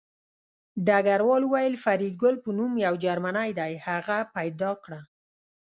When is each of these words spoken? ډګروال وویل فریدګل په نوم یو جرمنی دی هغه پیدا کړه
ډګروال 0.85 1.43
وویل 1.45 1.75
فریدګل 1.83 2.35
په 2.43 2.49
نوم 2.57 2.73
یو 2.85 2.93
جرمنی 3.03 3.49
دی 3.59 3.73
هغه 3.85 4.17
پیدا 4.35 4.71
کړه 4.83 4.99